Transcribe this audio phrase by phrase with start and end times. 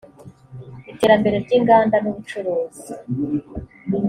[0.91, 2.91] iterambere ry inganda n ubucuruzi